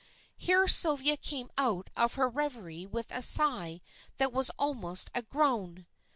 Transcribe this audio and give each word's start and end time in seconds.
Here 0.35 0.67
Sylvia 0.67 1.15
came 1.15 1.51
out 1.59 1.91
of 1.95 2.15
her 2.15 2.27
reverie 2.27 2.87
with 2.87 3.11
a 3.11 3.21
sigh 3.21 3.81
that 4.17 4.33
was 4.33 4.49
almost 4.57 5.11
a 5.13 5.21
groan. 5.21 5.85